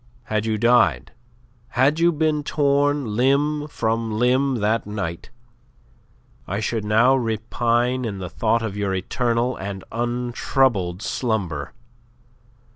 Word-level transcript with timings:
Had 0.23 0.47
you 0.47 0.57
died, 0.57 1.11
had 1.67 1.99
you 1.99 2.11
been 2.11 2.41
torn 2.41 3.15
limb 3.15 3.67
from 3.67 4.11
limb 4.17 4.55
that 4.55 4.87
night, 4.87 5.29
I 6.47 6.59
should 6.59 6.83
now 6.83 7.15
repine 7.15 8.03
in 8.03 8.17
the 8.17 8.27
thought 8.27 8.63
of 8.63 8.75
your 8.75 8.95
eternal 8.95 9.55
and 9.57 9.83
untroubled 9.91 11.03
slumber. 11.03 11.73